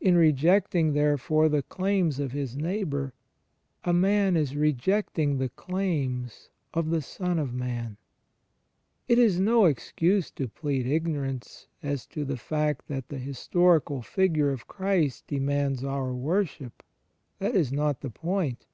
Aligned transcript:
In 0.00 0.16
rejecting, 0.16 0.92
therefore, 0.92 1.48
the 1.48 1.62
claims 1.62 2.18
of 2.18 2.32
his 2.32 2.56
neighbour, 2.56 3.14
a 3.84 3.92
man 3.92 4.36
is 4.36 4.56
rejecting 4.56 5.38
the 5.38 5.50
claims 5.50 6.48
of 6.74 6.90
the 6.90 7.00
Son 7.00 7.38
of 7.38 7.54
Man. 7.54 7.96
It 9.06 9.20
is 9.20 9.38
no 9.38 9.66
excuse 9.66 10.32
to 10.32 10.48
plead 10.48 10.88
ignorance 10.88 11.68
as 11.80 12.06
to 12.06 12.24
the 12.24 12.36
fact 12.36 12.88
that 12.88 13.08
the 13.08 13.18
historical 13.18 14.02
figure 14.02 14.50
of 14.50 14.66
Christ 14.66 15.28
demands 15.28 15.84
our 15.84 16.12
worship; 16.12 16.82
that 17.38 17.54
is 17.54 17.72
not 17.72 18.00
the 18.00 18.10
point. 18.10 18.66